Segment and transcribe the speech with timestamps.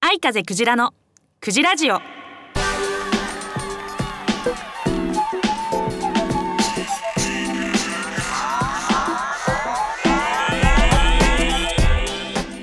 [0.00, 0.94] 愛風クジラの
[1.40, 1.96] クジラジオ。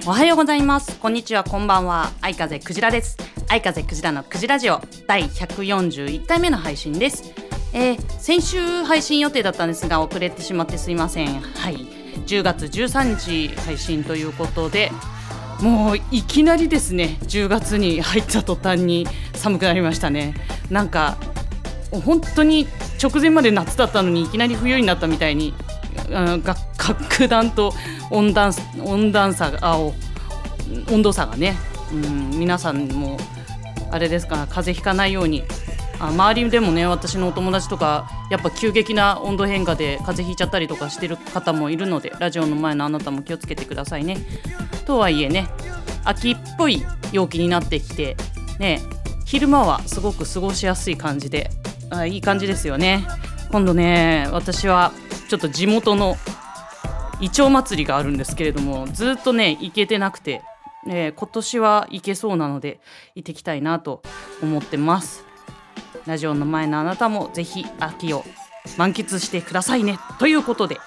[0.06, 0.98] おはようございます。
[1.00, 1.44] こんにちは。
[1.44, 2.14] こんばんは。
[2.22, 3.18] 愛風クジラです。
[3.50, 4.80] 愛風クジラのクジラジオ。
[5.06, 7.43] 第141回目の配信です。
[7.74, 11.42] えー先週配信予定だったんですが遅れてしまってすいません。
[11.42, 11.76] はい。
[12.26, 14.94] 10月13日配信ということで
[15.62, 20.36] もういきなりですね10月に入った途端に寒くなりましたね。
[20.70, 21.18] なんか
[21.92, 22.66] 本当に
[23.02, 25.54] 直前まで夏だったのにいきなり冬になったみたいに
[26.78, 27.74] 格段と
[28.10, 28.54] 温暖
[28.86, 31.58] 温暖差が温度差がね、
[31.92, 33.18] うん、皆さんも
[33.92, 35.44] あれですか風邪ひかないように
[36.04, 44.18] あ周りでもね私のお友達とかやっぱ急激な温度変化で風邪ひいちゃったりとかしてる方もいるのでラジオの前のあなたも気をつけてくださいね。
[44.86, 45.48] とはいえね
[46.04, 48.18] 秋っぽい陽気になってきて
[48.60, 48.82] ね
[49.26, 51.50] 昼間はすごく過ごしやすい感じで
[51.90, 53.08] あいい感じですよね
[53.52, 54.92] 今度ね私は
[55.30, 56.18] ちょっと地元の
[57.22, 60.42] イチョウ祭りがあるんですけれどもずっとね行けてなくて、
[60.86, 62.80] ね、今年は行けそうなので
[63.16, 64.04] 行ってきたいなと
[64.42, 65.24] 思ってます
[66.06, 68.24] ラジオの前のあなたもぜひ秋を
[68.78, 70.00] 満喫してくださいね。
[70.20, 70.78] ということで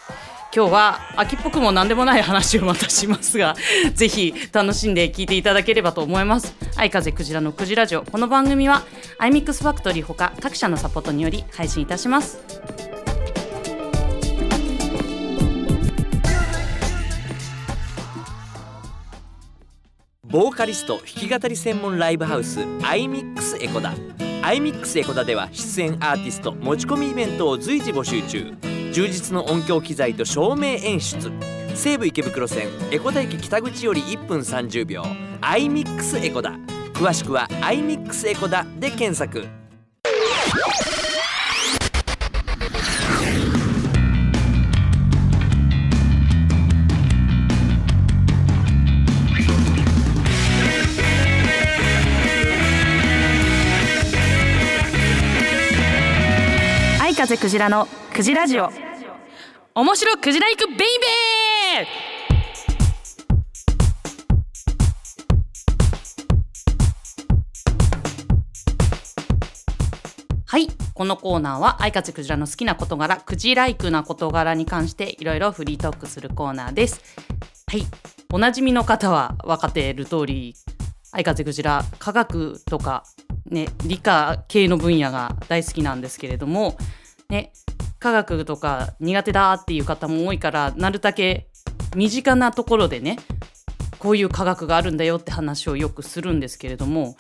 [0.55, 3.55] 今日は秋っぽくも何でもない話をまたしますが
[3.95, 6.55] ぜひ楽しんで聞いていただければと思います。
[6.77, 8.03] 愛風クジラのクジラジオ。
[8.03, 8.83] この番組は
[9.21, 12.39] iMix ファクトリーほか各社のサポートにより配信いたします。
[20.25, 23.95] ボーカリスト弾き語り専門ライブハウス iMix エコダ
[24.47, 28.55] iMix エコダでは出演アーティスト持ち込みイベントを随時募集中。
[28.93, 31.33] 充実の音響機材と照明演出。
[31.75, 35.03] 西武池袋線エコダ駅北口より1分30秒。
[35.41, 36.53] iMix エコダ。
[36.95, 39.49] 詳しくは iMix エコダで検索。
[57.27, 58.71] 風クジラのクジラジオ。
[59.75, 61.87] 面白クジラ行くベイベー！
[70.47, 77.01] はいこのコーナーは愛風クジラの好きな事柄クジライクな事柄に関していろいろフリートークするコーナーです。
[77.67, 77.83] はい
[78.33, 80.55] おなじみの方は分かっている通り
[81.11, 83.03] 愛風クジラ科学とか
[83.47, 86.77] ね理科系の分野が大好きなんですけれども
[87.29, 87.53] ね
[87.99, 91.49] 科学とか苦手だっていう方も多いからなるだけ
[91.95, 93.19] 身近なところでね
[93.99, 97.17] こういう科学があるんだよって話をよくするんですけれども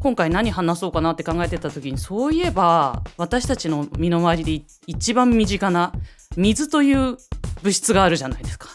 [0.00, 5.92] 今回何話そうかなって考えてた時にそういえば私たちの身の回りで一番身近な
[6.36, 7.18] 水という
[7.62, 8.68] 物質があるじゃないですか。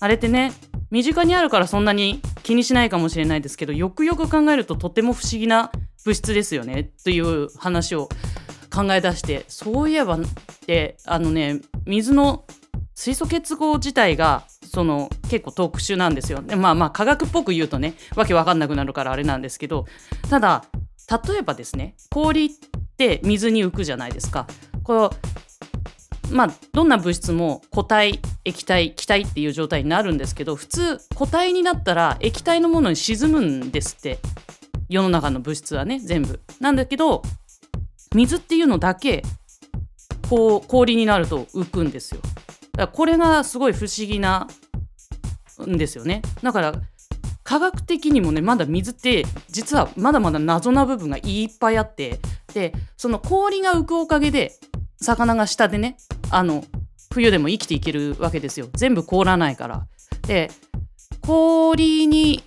[0.00, 0.52] あれってね
[0.90, 5.70] 身近にあるからそんなに気にしないかもしれないですけどよくよく考えるととても不思議な
[6.04, 8.08] 物質ですよねという話を
[8.72, 10.18] 考え出してそういえばっ
[10.66, 12.44] てあのね水の
[12.94, 16.42] 水素結合自体がその結構特殊なんですよ。
[16.42, 19.86] でまあまあ科学っぽく言うとねわけわかんなくなるからあれなんですけど
[20.28, 20.64] ただ
[21.28, 22.50] 例えばですね氷っ
[22.96, 24.46] て水に浮くじゃないですか。
[24.84, 25.10] こ
[26.30, 34.20] うまあどんな物質も固体液体気体っていう状態になるんですけど普通固体になったら液体のものに沈むんですって
[34.88, 36.40] 世の中の物質はね全部。
[36.60, 37.22] なんだけど
[38.14, 39.22] 水っていうのだけ
[40.28, 42.20] こう氷になると浮くんですよ。
[42.22, 42.32] だか
[42.78, 44.46] らこれがすごい不思議な
[45.66, 46.22] んですよね。
[46.42, 46.74] だから
[47.42, 52.20] 科学的にもねまだ水って実はまだまだ謎な部分がいっぱいあって
[52.54, 54.54] でその氷が浮くおかげで
[55.00, 55.96] 魚が下でね
[56.30, 56.64] あの
[57.12, 59.86] 冬でも生きていけるわけですよ全部凍らないから。
[60.28, 60.50] で
[61.22, 62.44] 氷に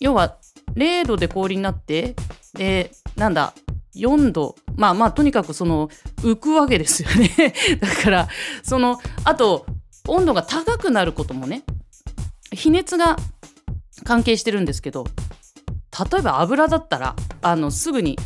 [0.00, 0.36] 要は
[0.74, 2.14] 0度で氷になって
[2.54, 3.54] でなんだ
[3.96, 5.88] 4度まあまあとにかくその
[6.18, 8.28] 浮くわけですよね だから
[8.62, 9.66] そのあと
[10.08, 11.62] 温度が高くなることもね
[12.52, 13.16] 比熱が
[14.04, 15.04] 関係してるんですけど
[16.12, 18.18] 例えば油だったらあのすぐに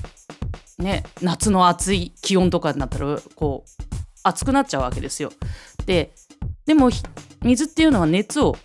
[0.78, 3.82] ね夏の暑い気温とかになったらこう
[4.22, 5.32] 熱くなっちゃうわけですよ。
[5.86, 6.12] で
[6.66, 6.90] でも
[7.42, 8.56] 水っていうのは熱を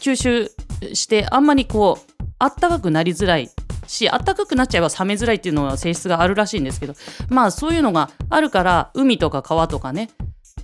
[0.00, 0.50] 吸収
[0.94, 3.50] してあんまりこうあったかくなりづらい
[3.86, 6.94] し暖かくなっちゃえば冷めづらいっていうのは性質があるらしいんですけど
[7.28, 10.10] まあそういうのがあるから海とか川とかね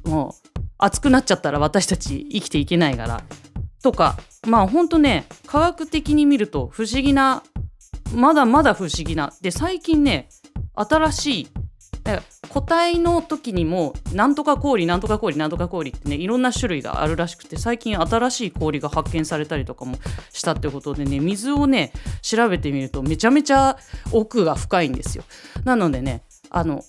[0.04, 3.22] もう暑くなっちゃったら私たち生きていけないから
[3.82, 4.16] とか
[4.46, 7.42] まあほんとね科学的に見ると不思議な
[8.14, 10.28] まだまだ不思議なで最近ね
[10.74, 11.48] 新しい
[12.04, 19.96] だから個体の時にもなんとか氷なんとか氷なんとか氷ってねいろんな種類があるらしくて最近新しい氷が発見されたりとかも
[20.32, 23.78] したってことでね水をね調べてみるとめちゃめちゃ
[24.10, 25.24] 奥が深いんですよ。
[25.64, 26.84] なのでねあの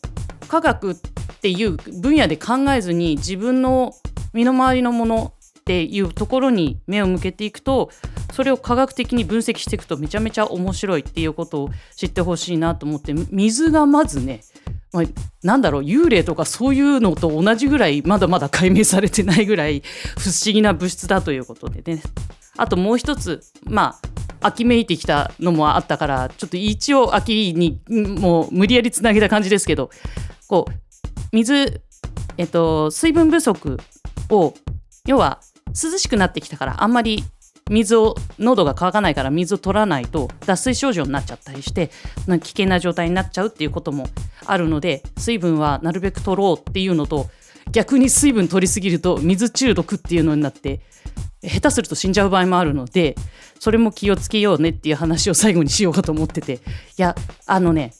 [0.47, 0.95] 科学っ
[1.41, 3.93] ていう分野で考えずに自分の
[4.33, 7.89] 身の回りのものっていうところに目を向けていくと
[8.33, 14.41] それを科学的に分析していくとめちゃめちゃ面白いっていうことを知ってほしいなと思って水がまずね
[14.93, 15.03] まあ、
[15.41, 19.81] なんだろう幽霊とかそういうのと同じぐらいまだまだ解明されてないぐらい
[20.19, 22.01] 不思議な物質だということでね。
[22.55, 23.97] あともう一つま
[24.41, 29.89] あ秋めいてきたのもあったからちょっと一応秋にもう無理やりつなげた感じですけど
[30.47, 30.71] こう
[31.31, 31.81] 水
[32.37, 33.79] えっと水分不足
[34.29, 34.53] を
[35.07, 37.23] 要は涼しくなってきたからあんまり
[37.69, 41.89] 水を喉が渇かないから水を取らないと脱水症状になっちゃったりして
[42.27, 44.07] 危険な状態になっちゃうっていうことも
[44.45, 47.29] あるので水分はなるべく取ろうっていうのと
[47.71, 50.81] 逆に水分取りすぎると水中毒っていうのになって
[51.41, 53.15] 下手すると死んじゃう場合もあるので
[53.59, 56.57] それも気をつけようねっていう話を最後にしようかと思っててい
[56.97, 57.93] やあのね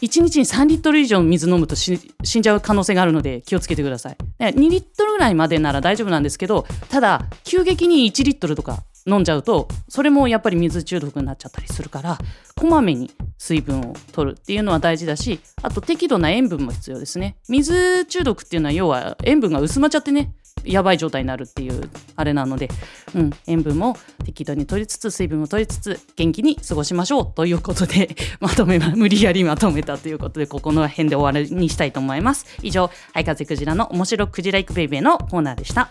[0.00, 4.16] 1日に3リットル以上水飲むと死んじゃう可能性があるので気をつけてください。
[4.38, 12.18] 2リットルぐらいまでなら大丈夫なんですけどただ急激に1リットルとか飲んじゃうとそれもやっぱり水中毒になっちゃったりするから
[12.56, 20.32] こまめに水分を取るっていうのは大事だしあと適度な塩分も必要ですね水中毒っていうのは要は塩分が薄まっちゃってね
[20.64, 22.68] やばい状態になるっていうあれなので、
[23.14, 35.90] うん、塩分も適度に取りつつ水分も取りつつ元気に過ごしましょうということで まとめ無理やりまとめたということでここの辺で終わりにしたいと思います以上「はい風クジラの面白クジライクベイベー」のコーナーでした。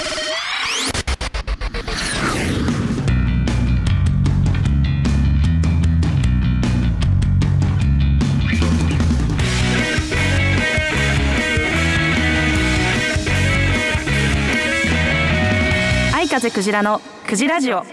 [16.51, 17.83] 風クジラのクジラジオ。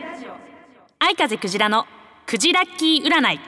[0.98, 1.86] 愛風クジラの
[2.26, 3.40] クジラッキー占い。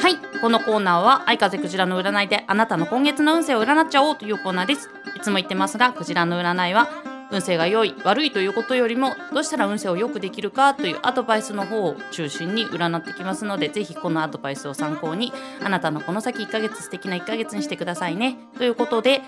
[0.00, 4.90] はいこのコーナーは愛風クジラの占いであなたの今月の運勢を占っちゃおうというコーナーです。
[5.16, 6.88] いつも言ってますがクジラの占いは
[7.32, 15.32] 運勢が良い悪いということよりもどうしたら運勢を良くできるかというアドバイスの方を中心に占ってきますのでぜひこのアドバイスを参考に
[15.64, 18.36] あなたのこの先1ヶ月素敵な1ヶ月にしてくださいね。
[18.58, 19.22] ということで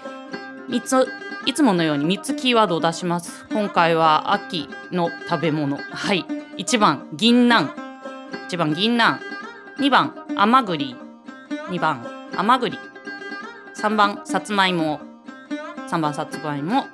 [0.68, 1.08] 3つ
[1.46, 3.46] いつものように3つキーワードを出します。
[3.50, 5.76] 今回は秋の食べ物。
[5.76, 6.24] はい。
[6.58, 7.70] 1番銀杏。
[8.48, 9.20] 1番銀杏。
[9.78, 10.96] 2番甘栗。
[11.68, 12.78] 2番甘栗。
[13.76, 15.00] 3番さつまいも。
[15.90, 16.86] 3番さつまいも。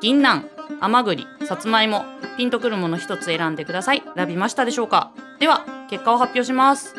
[0.00, 0.44] 銀杏
[0.80, 2.04] 甘栗さつまいも
[2.36, 4.02] ピンとくるもの一つ選んでください。
[4.16, 5.12] 選びましたでしょうか？
[5.38, 6.94] では結果を発表します。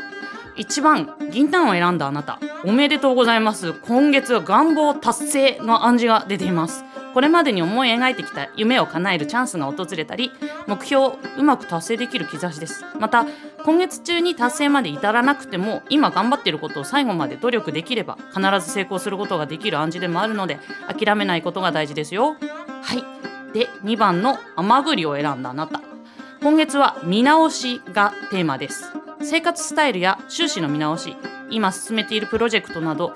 [0.58, 3.74] 1番銀杏を選んだあなたおめでとうございます。
[3.74, 6.84] 今月は願望達成の暗示が出ています。
[7.14, 10.34] これまでに思い描いてきた夢を叶えるチャンスが訪れたり
[10.68, 12.84] 目標をうまく達成できる兆しです。
[13.00, 13.25] また
[13.64, 22.36] 今月中に達成まで至らなくても今頑張っていることを最後まで努力できれば必ず成功することができる暗示でもあるので諦めないことが大事ですよ。
[22.86, 23.04] はい。
[23.54, 25.82] で2番の甘栗を選んだあなた。
[26.42, 28.92] 今月は見直しがテーマです。
[29.22, 31.15] 生活スタイルや収支の見直し
[31.50, 33.15] 今進めているプロジェクトなど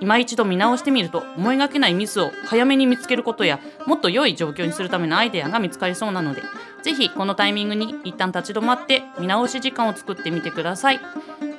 [0.00, 6.42] 今一度見直してみると思いがけないミスを早めに見つけることやもっと良い状況にするためのアイデアが見つかりそうなので
[6.82, 11.00] ぜひこのタイミングに一旦立ち止まって見直し時間を作ってみてください。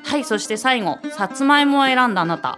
[0.04, 2.58] はいそして最後さつまいもを選んだあなた。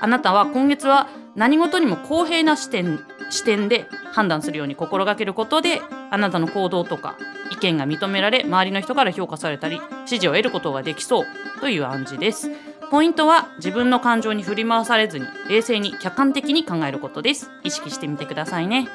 [0.00, 5.80] あなたは今月は何事にも公平な視点視点で判断するように心がけることで
[6.10, 7.16] あなたの行動とか
[7.50, 11.26] 意見が認められ周りの人から評価されたり支持を得ることができそう
[11.60, 12.50] という暗示です。
[12.90, 17.50] ポイントは自分の感情に振り回されずに冷静に客観的に考えることです。
[17.62, 18.88] 意識してみてくださいね。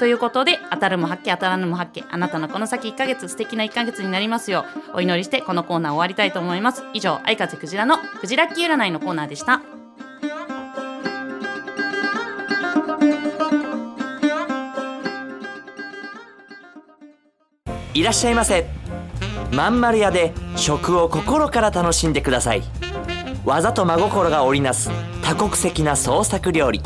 [0.00, 4.96] ということで当たるも発見当たらぬも発見あなたのこの先1ヶ月素敵な1ヶ月になりますよう。
[4.96, 6.82] お祈りしてこのコーナー終わりたいと思います。
[6.92, 9.62] 以上愛風クジラのクジラッキー占いのコーナーでした。
[17.96, 18.66] いらっしゃいませ。
[19.52, 22.62] まんまる屋で食を心から楽しんでください。
[23.46, 24.90] 技と真心が織りなす
[25.22, 26.82] 多国籍な創作料理。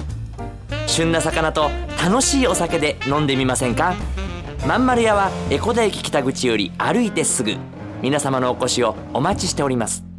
[0.86, 1.68] 旬な魚と
[2.00, 3.96] 楽しいお酒で飲んでみませんか？
[4.68, 7.56] まんまる屋は江古田駅北口より歩いてすぐ。
[8.02, 10.09] 皆様のお越しをお待ちしております。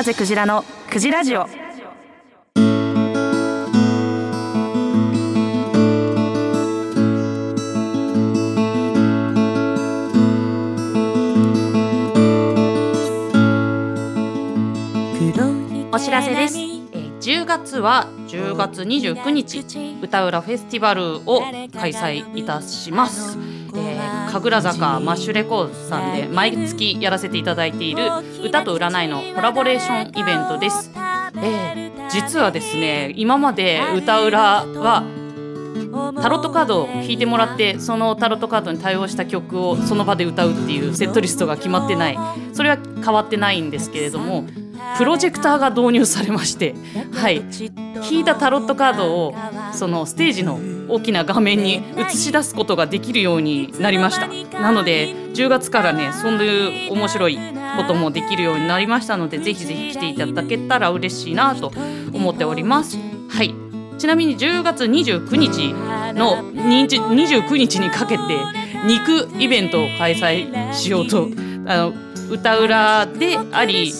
[0.00, 1.42] 風クジラのクジラジオ。
[15.92, 16.80] お知らせです、えー
[17.20, 21.42] 10月は10月29日歌浦フェスティバルを
[21.74, 23.36] 開催いたします、
[23.74, 23.99] えー、
[24.30, 28.04] 神楽坂マッシュレコードさんで毎月やらせていただいている
[28.44, 30.90] 歌と占いのコラボレーションイベントです、
[31.36, 35.04] えー実はですね今まで歌浦は
[36.20, 42.18] タロットカードを引いてもらってそのタロットカードに対応した曲をその場で歌うっていうセットリストが決まってない。
[42.52, 44.44] それは変わってないんですけれども
[44.98, 46.74] プロジェクターが導入されまして、
[47.12, 47.42] はい、
[48.10, 49.34] 引いたタロットカードを
[49.72, 54.28] そのステージの大きな画面に映し出すことができるようになりました。
[54.60, 57.38] なので10月からねそういう面白い
[57.76, 61.72] こともできるようになりましたのでぜひぜひ来ていただけたら嬉しいなと
[62.12, 62.98] 思っております。
[63.28, 63.54] はい。
[63.98, 65.74] ちなみに10月29日
[66.14, 68.22] の20 29日にかけて
[68.86, 71.28] 肉イベントを開催しようと
[71.66, 71.92] あの
[72.30, 73.92] 歌裏であり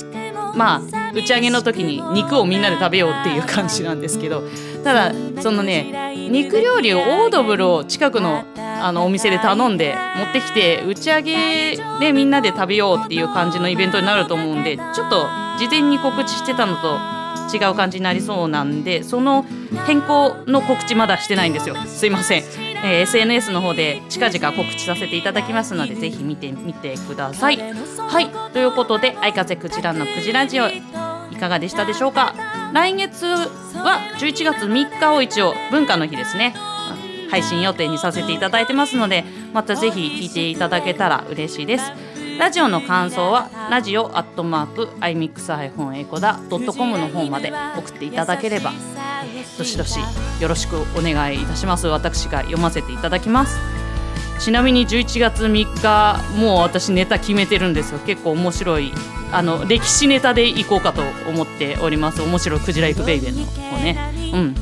[0.54, 4.42] まあ打ち上げの時に肉をみんなで食べようっていう感じなんですけど
[4.84, 15.26] ただそのね肉料理をオードブルを近くのあのお店で頼んで持ってきて打ち上げでみんなで食べようっていう感じのイベントになると思うんでちょっと
[15.58, 16.98] 事前に告知してたのと
[17.54, 19.44] 違う感じになりそうなんでその
[19.86, 21.74] 変更の告知まだしてないんですよ。
[21.86, 27.58] すいません、えー SNS の方で近々告知させていただきますのでぜひ見てみてください。
[28.10, 28.52] はい。
[28.52, 30.82] ということで愛風クジラのクジラジオい
[31.38, 32.34] かがでしたでしょうか？
[32.72, 36.54] 来月は11月3日を一応文化の日ですね。
[37.30, 41.92] 配信予定にさせていただいてますのでまたぜひ聞いていただけたら嬉しいです。
[42.40, 48.72] ラジオの感想はラジオアットマーク iMix- エコダドットコムの方まで送っていただければ
[49.58, 50.00] どしどし
[50.40, 51.86] よろしくお願いいたします。
[51.86, 53.58] 私が読ませていただきます。
[54.40, 57.98] ちなみに11月3日もう私ネタ決めてるんですよ。
[58.00, 58.92] 結構面白い
[59.32, 62.22] あの歴史ネタでいこうかと思っております。
[62.22, 63.96] 面白いクジライフベイベーの方ね。
[64.32, 64.54] うん。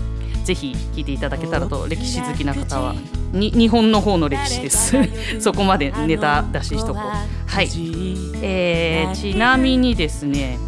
[0.44, 2.94] ぜひ聞いていただけたらと歴史好きな方は
[3.32, 4.97] に日本の方の歴史です。
[5.40, 7.50] そこまでネタ出ししとこう。
[7.50, 7.68] はい、
[8.42, 10.58] えー、ちなみにですね。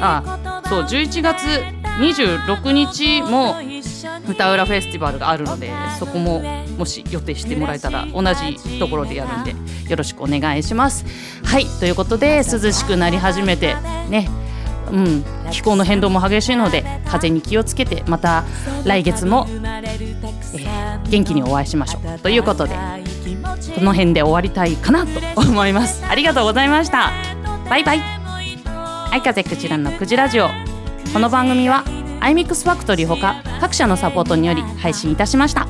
[0.00, 0.22] あ
[0.68, 1.44] そう11月
[2.00, 3.56] 26日も
[4.30, 6.40] 歌浦フェスティバルがあるのでそこも
[6.78, 9.54] もし予定してもらえたら同じところでやるんで
[9.90, 11.04] よろしくお願いします。
[11.44, 13.74] はいということで涼しくなり始めて
[14.08, 14.28] ね。
[14.90, 18.42] うん、気候の変動も激しいので風に気をつけてまた
[18.84, 22.18] 来月も、えー元気にお会いしましょう。
[22.20, 22.74] ということで
[23.74, 26.04] この辺で終わりたいかなと思います。
[26.06, 27.10] ありがとうございました。
[27.68, 28.00] バイバイ。
[29.10, 30.48] 愛風クジラのクジラジオ。
[31.12, 31.84] この番組は
[32.20, 35.66] アイミックスファクトリーほか各社のサポートにより配信いたしました。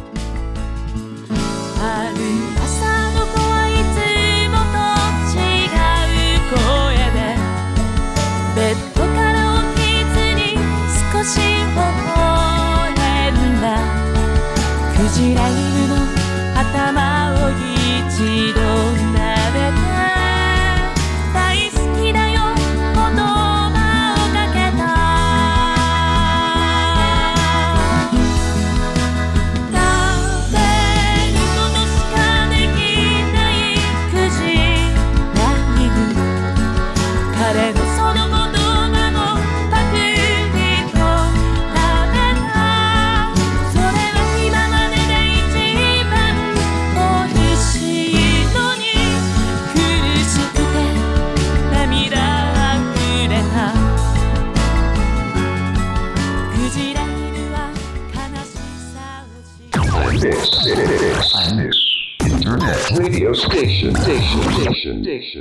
[8.56, 10.58] ベッドから起きずに
[11.12, 11.44] 少し微
[12.16, 13.66] 笑んだ。
[14.98, 15.94] クジラ犬の
[16.58, 18.60] 頭を一度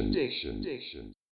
[0.08, 1.13] diction, diction, diction.